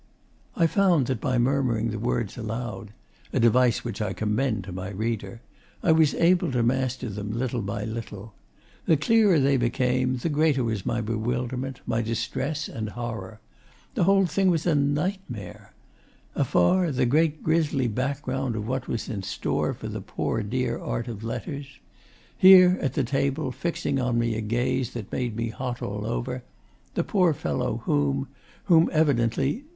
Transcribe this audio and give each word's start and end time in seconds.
I 0.55 0.65
found 0.65 1.05
that 1.05 1.21
by 1.21 1.37
murmuring 1.37 1.91
the 1.91 1.99
words 1.99 2.35
aloud 2.35 2.89
(a 3.31 3.39
device 3.39 3.83
which 3.83 4.01
I 4.01 4.13
commend 4.13 4.63
to 4.63 4.71
my 4.71 4.89
reader) 4.89 5.41
I 5.83 5.91
was 5.91 6.15
able 6.15 6.51
to 6.53 6.63
master 6.63 7.07
them, 7.07 7.29
little 7.29 7.61
by 7.61 7.83
little. 7.83 8.33
The 8.87 8.97
clearer 8.97 9.37
they 9.39 9.57
became, 9.57 10.17
the 10.17 10.27
greater 10.29 10.63
was 10.63 10.87
my 10.87 11.01
bewilderment, 11.01 11.81
my 11.85 12.01
distress 12.01 12.67
and 12.67 12.89
horror. 12.89 13.41
The 13.93 14.05
whole 14.05 14.25
thing 14.25 14.49
was 14.49 14.65
a 14.65 14.73
nightmare. 14.73 15.71
Afar, 16.33 16.89
the 16.91 17.05
great 17.05 17.43
grisly 17.43 17.87
background 17.87 18.55
of 18.55 18.67
what 18.67 18.87
was 18.87 19.07
in 19.07 19.21
store 19.21 19.71
for 19.71 19.87
the 19.87 20.01
poor 20.01 20.41
dear 20.41 20.79
art 20.79 21.07
of 21.07 21.23
letters; 21.23 21.77
here, 22.35 22.79
at 22.81 22.93
the 22.95 23.03
table, 23.03 23.51
fixing 23.51 23.99
on 24.01 24.17
me 24.17 24.33
a 24.35 24.41
gaze 24.41 24.93
that 24.93 25.11
made 25.11 25.35
me 25.35 25.49
hot 25.49 25.79
all 25.83 26.07
over, 26.07 26.41
the 26.95 27.03
poor 27.03 27.35
fellow 27.35 27.83
whom 27.85 28.27
whom 28.63 28.89
evidently... 28.91 29.65